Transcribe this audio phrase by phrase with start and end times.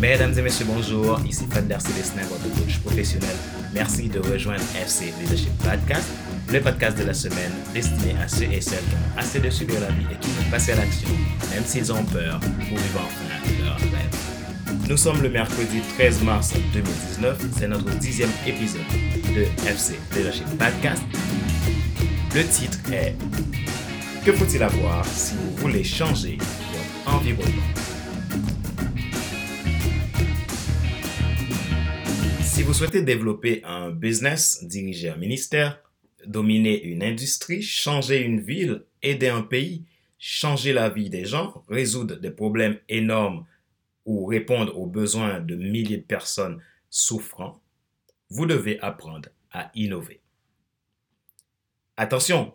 [0.00, 1.20] Mesdames et messieurs, bonjour.
[1.28, 3.36] Ici Fander Célestin, votre coach professionnel.
[3.74, 6.08] Merci de rejoindre FC Leadership Podcast,
[6.50, 9.78] le podcast de la semaine destiné à ceux et celles qui ont assez de subir
[9.78, 11.08] la vie et qui veulent passer à l'action,
[11.52, 14.88] même s'ils ont peur, pour vivre enfin leur rêve.
[14.88, 17.38] Nous sommes le mercredi 13 mars 2019.
[17.58, 18.80] C'est notre dixième épisode
[19.34, 21.02] de FC Leadership Podcast.
[22.34, 23.14] Le titre est
[24.24, 27.89] Que faut-il avoir si vous voulez changer votre environnement?
[32.60, 35.80] Si vous souhaitez développer un business, diriger un ministère,
[36.26, 39.86] dominer une industrie, changer une ville, aider un pays,
[40.18, 43.46] changer la vie des gens, résoudre des problèmes énormes
[44.04, 46.60] ou répondre aux besoins de milliers de personnes
[46.90, 47.62] souffrant,
[48.28, 50.20] vous devez apprendre à innover.
[51.96, 52.52] Attention,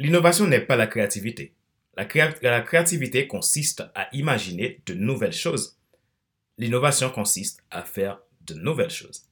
[0.00, 1.54] l'innovation n'est pas la créativité.
[1.96, 5.78] La, créativité consiste à imaginer de nouvelles choses.
[6.58, 9.22] L'innovation consiste à faire de nouvelles choses.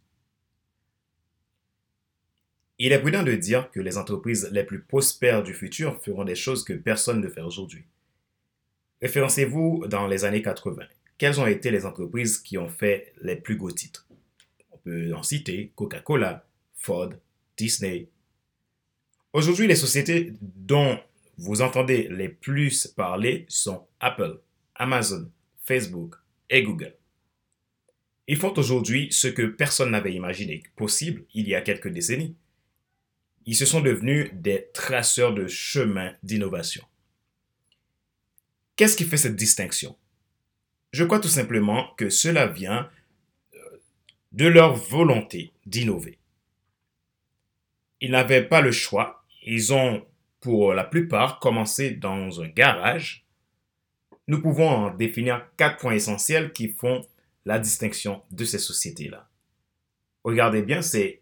[2.84, 6.34] Il est prudent de dire que les entreprises les plus prospères du futur feront des
[6.34, 7.86] choses que personne ne fait aujourd'hui.
[9.00, 10.82] Référencez-vous dans les années 80.
[11.16, 14.06] Quelles ont été les entreprises qui ont fait les plus gros titres?
[14.70, 17.08] On peut en citer Coca-Cola, Ford,
[17.56, 18.10] Disney.
[19.32, 20.98] Aujourd'hui, les sociétés dont
[21.38, 24.40] vous entendez les plus parler sont Apple,
[24.74, 25.30] Amazon,
[25.64, 26.16] Facebook
[26.50, 26.94] et Google.
[28.28, 32.36] Ils font aujourd'hui ce que personne n'avait imaginé possible il y a quelques décennies
[33.46, 36.84] ils se sont devenus des traceurs de chemin d'innovation.
[38.76, 39.96] Qu'est-ce qui fait cette distinction?
[40.92, 42.88] Je crois tout simplement que cela vient
[43.54, 43.58] euh,
[44.32, 46.18] de leur volonté d'innover.
[48.00, 49.24] Ils n'avaient pas le choix.
[49.44, 50.06] Ils ont,
[50.40, 53.26] pour la plupart, commencé dans un garage.
[54.26, 57.06] Nous pouvons en définir quatre points essentiels qui font
[57.44, 59.28] la distinction de ces sociétés-là.
[60.24, 61.20] Regardez bien, c'est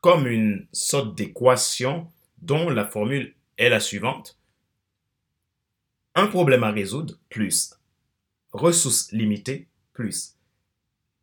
[0.00, 4.38] comme une sorte d'équation dont la formule est la suivante.
[6.14, 7.74] Un problème à résoudre plus
[8.52, 10.36] ressources limitées plus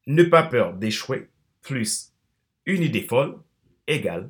[0.05, 1.29] ne pas peur d'échouer
[1.61, 2.13] plus
[2.65, 3.41] une idée folle
[3.87, 4.29] égale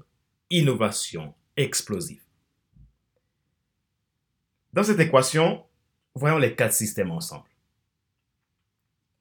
[0.50, 2.24] innovation explosive.
[4.74, 5.66] Dans cette équation,
[6.16, 7.50] voyons les quatre systèmes ensemble.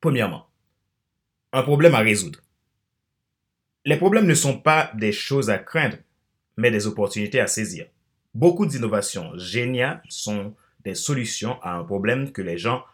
[0.00, 0.48] Premièrement,
[1.52, 2.40] un problème à résoudre.
[3.86, 5.96] Les problèmes ne sont pas des choses à craindre,
[6.56, 7.86] mais des opportunités à saisir.
[8.34, 12.84] Beaucoup d'innovations géniales sont des solutions à un problème que les gens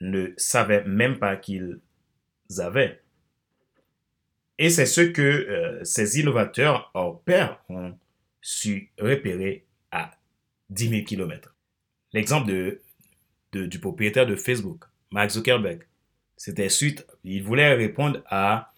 [0.00, 1.80] ne savaient même pas qu'ils
[2.58, 3.02] avaient.
[4.58, 7.98] Et c'est ce que euh, ces innovateurs hors pair ont
[8.40, 10.12] su repérer à
[10.68, 11.56] 10 000 km.
[12.12, 12.78] L'exemple
[13.52, 15.82] du propriétaire de Facebook, Mark Zuckerberg,
[16.36, 18.69] c'était suite, il voulait répondre à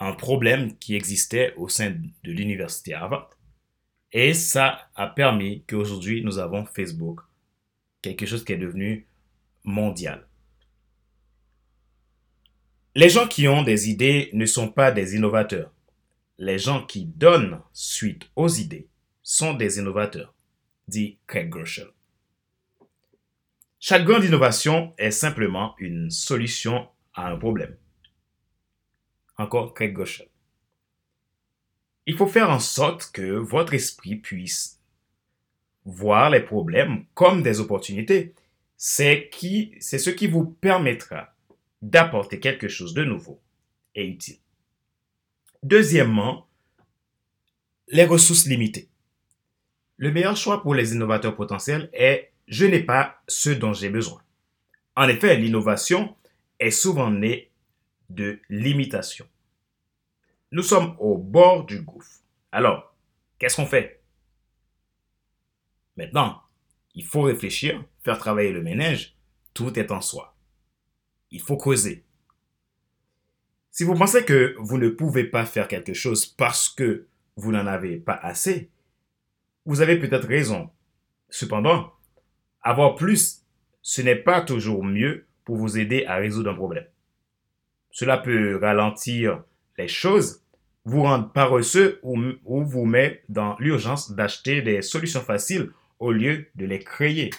[0.00, 3.30] un problème qui existait au sein de l'université Harvard.
[4.12, 7.20] Et ça a permis qu'aujourd'hui, nous avons Facebook,
[8.02, 9.06] quelque chose qui est devenu
[9.62, 10.26] mondial.
[12.96, 15.70] Les gens qui ont des idées ne sont pas des innovateurs.
[16.38, 18.88] Les gens qui donnent suite aux idées
[19.22, 20.34] sont des innovateurs,
[20.88, 21.88] dit Craig Groeschel.
[23.78, 27.76] Chaque grande innovation est simplement une solution à un problème
[29.40, 30.22] encore Craig gauche.
[32.06, 34.80] Il faut faire en sorte que votre esprit puisse
[35.84, 38.34] voir les problèmes comme des opportunités.
[38.76, 41.34] C'est qui, c'est ce qui vous permettra
[41.82, 43.40] d'apporter quelque chose de nouveau
[43.94, 44.38] et utile.
[45.62, 46.46] Deuxièmement,
[47.88, 48.88] les ressources limitées.
[49.96, 54.22] Le meilleur choix pour les innovateurs potentiels est je n'ai pas ce dont j'ai besoin.
[54.96, 56.16] En effet, l'innovation
[56.58, 57.49] est souvent née
[58.10, 59.26] de limitation.
[60.52, 62.20] Nous sommes au bord du gouffre.
[62.52, 62.94] Alors,
[63.38, 64.02] qu'est-ce qu'on fait?
[65.96, 66.42] Maintenant,
[66.94, 69.16] il faut réfléchir, faire travailler le ménage.
[69.54, 70.36] Tout est en soi.
[71.30, 72.04] Il faut creuser.
[73.70, 77.06] Si vous pensez que vous ne pouvez pas faire quelque chose parce que
[77.36, 78.70] vous n'en avez pas assez,
[79.64, 80.70] vous avez peut-être raison.
[81.28, 81.92] Cependant,
[82.62, 83.46] avoir plus,
[83.82, 86.86] ce n'est pas toujours mieux pour vous aider à résoudre un problème.
[87.90, 89.42] Cela peut ralentir
[89.78, 90.42] les choses,
[90.84, 96.46] vous rendre paresseux ou, ou vous met dans l'urgence d'acheter des solutions faciles au lieu
[96.54, 97.30] de les créer.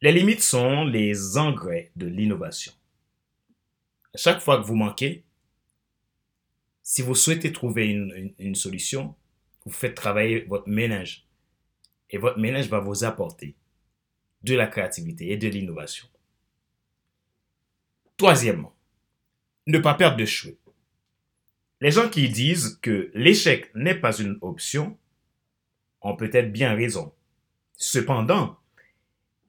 [0.00, 2.72] Les limites sont les engrais de l'innovation.
[4.14, 5.24] Chaque fois que vous manquez,
[6.82, 7.88] si vous souhaitez trouver
[8.38, 9.14] une, solution,
[9.64, 11.26] vous faites travailler votre ménage.
[12.10, 13.54] Et votre ménage va vous apporter
[14.42, 16.06] de la créativité et de l'innovation.
[18.18, 18.74] Troisièmement,
[19.68, 20.58] ne pas perdre de cheveux.
[21.80, 24.98] Les gens qui disent que l'échec n'est pas une option
[26.00, 27.14] ont peut-être bien raison.
[27.76, 28.58] Cependant,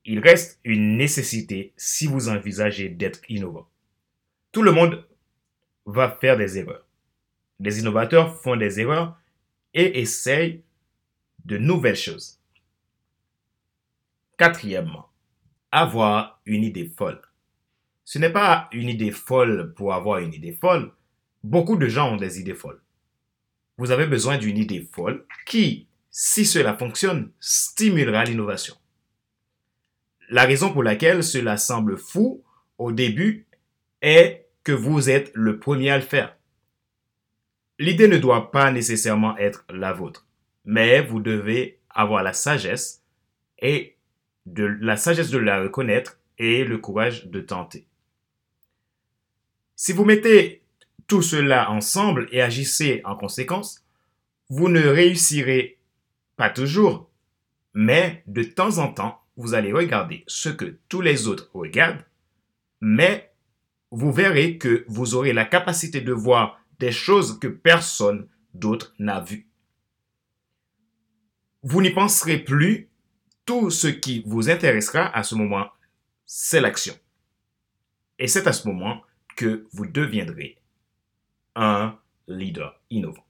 [0.06, 3.68] il reste une nécessité si vous envisagez d'être innovant.
[4.52, 5.04] Tout le monde
[5.88, 6.86] va faire des erreurs.
[7.60, 9.20] Les innovateurs font des erreurs
[9.74, 10.62] et essayent
[11.44, 12.40] de nouvelles choses.
[14.38, 15.10] Quatrièmement,
[15.72, 17.20] avoir une idée folle.
[18.12, 20.92] Ce n'est pas une idée folle pour avoir une idée folle.
[21.44, 22.82] Beaucoup de gens ont des idées folles.
[23.78, 28.74] Vous avez besoin d'une idée folle qui, si cela fonctionne, stimulera l'innovation.
[30.28, 32.44] La raison pour laquelle cela semble fou
[32.80, 33.46] au début
[34.02, 36.36] est que vous êtes le premier à le faire.
[37.78, 40.26] L'idée ne doit pas nécessairement être la vôtre,
[40.66, 43.04] mais vous devez avoir la sagesse
[43.60, 43.98] et
[44.48, 47.86] de la sagesse de la reconnaître et le courage de tenter.
[49.82, 50.62] Si vous mettez
[51.08, 53.82] tout cela ensemble et agissez en conséquence,
[54.50, 55.80] vous ne réussirez
[56.36, 57.10] pas toujours,
[57.74, 62.04] mais de temps en temps, vous allez regarder ce que tous les autres regardent,
[62.82, 63.32] mais
[63.90, 69.22] vous verrez que vous aurez la capacité de voir des choses que personne d'autre n'a
[69.22, 69.48] vues.
[71.64, 72.90] Vous n'y penserez plus.
[73.46, 75.70] Tout ce qui vous intéressera à ce moment,
[76.26, 76.96] c'est l'action.
[78.20, 79.04] Et c'est à ce moment
[79.40, 80.58] que vous deviendrez
[81.56, 81.98] un
[82.28, 83.24] leader innovant.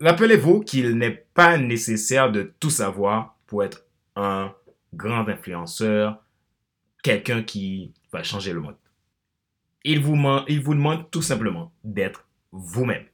[0.00, 3.86] Rappelez-vous qu'il n'est pas nécessaire de tout savoir pour être
[4.16, 4.52] un
[4.94, 6.20] grand influenceur,
[7.04, 8.74] quelqu'un qui va changer le monde.
[9.84, 10.16] Il vous,
[10.48, 13.06] il vous demande tout simplement d'être vous-même.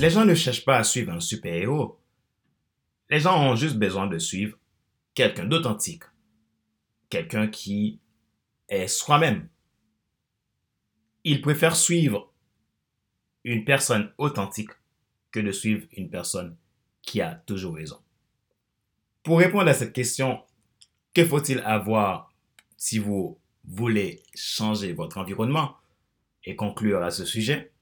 [0.00, 2.01] Les gens ne cherchent pas à suivre un super-héros.
[3.12, 4.56] Les gens ont juste besoin de suivre
[5.12, 6.04] quelqu'un d'authentique.
[7.10, 8.00] Quelqu'un qui
[8.70, 9.50] est soi-même.
[11.22, 12.32] Ils préfèrent suivre
[13.44, 14.70] une personne authentique
[15.30, 16.56] que de suivre une personne
[17.02, 18.00] qui a toujours raison.
[19.22, 20.42] Pour répondre à cette question,
[21.12, 22.32] que faut-il avoir
[22.78, 25.76] si vous voulez changer votre environnement
[26.44, 27.72] et conclure à ce sujet?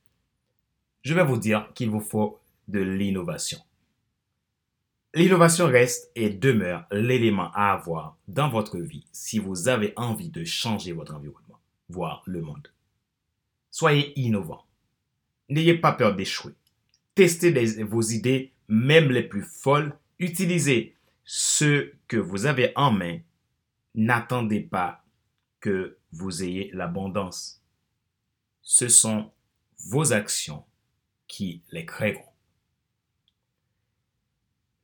[1.02, 3.60] Je vais vous dire qu'il vous faut de l'innovation.
[5.12, 10.44] L'innovation reste et demeure l'élément à avoir dans votre vie si vous avez envie de
[10.44, 11.58] changer votre environnement,
[11.88, 12.68] voire le monde.
[13.72, 14.64] Soyez innovant.
[15.48, 16.54] N'ayez pas peur d'échouer.
[17.16, 17.50] Testez
[17.82, 19.98] vos idées, même les plus folles.
[20.20, 23.18] Utilisez ce que vous avez en main,
[23.96, 25.04] n'attendez pas
[25.58, 27.62] que vous ayez l'abondance.
[28.62, 29.32] Ce sont
[29.88, 30.64] vos actions
[31.26, 32.30] qui les créeront.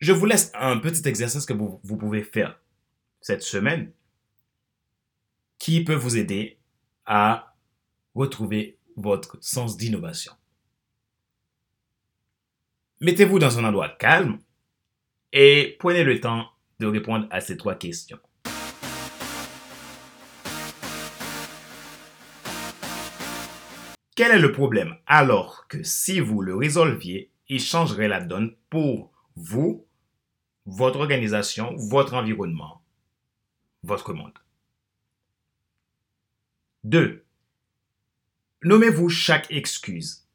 [0.06, 2.60] Je vous laisse un petit exercice que vous, pouvez faire
[3.20, 3.90] cette semaine
[5.58, 6.60] qui peut vous aider
[7.06, 7.56] à
[8.14, 10.32] retrouver votre sens d'innovation.
[13.00, 14.38] Mettez-vous dans un endroit calme
[15.32, 18.20] et prenez le temps de répondre à ces trois questions.
[24.14, 29.10] Quel est le problème alors que si vous le résolviez, il changerait la donne pour
[29.34, 29.85] vous,
[30.66, 32.82] votre organisation, votre environnement,
[33.82, 34.38] votre monde
[36.84, 37.24] 2.
[38.62, 40.26] Nommez-vous chaque excuse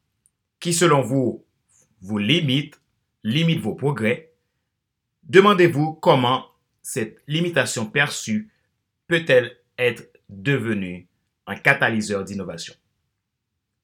[0.60, 1.44] qui, selon vous,
[2.00, 2.80] vous limite,
[3.22, 4.32] limite vos progrès
[5.24, 6.46] Demandez-vous comment
[6.82, 8.50] cette limitation perçue
[9.06, 11.08] peut-elle être devenue
[11.46, 12.74] un catalyseur d'innovation.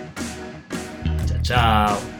[1.29, 2.14] Ciao, ciao